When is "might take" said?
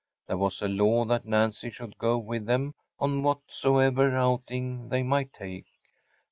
5.03-5.67